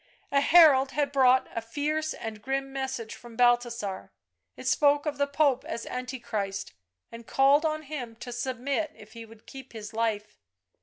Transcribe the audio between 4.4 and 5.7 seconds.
It spoke of the Pope